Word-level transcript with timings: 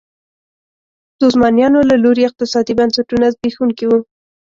د 1.17 1.19
عثمانیانو 1.29 1.79
له 1.89 1.95
لوري 2.03 2.23
اقتصادي 2.25 2.73
بنسټونه 2.79 3.25
زبېښونکي 3.33 3.85
وو. 3.87 3.99